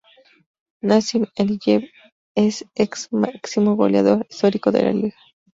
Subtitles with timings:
[0.87, 1.83] Nazim Aliyev
[2.45, 2.91] es ek
[3.23, 5.17] máximo goleador histórico de la liga.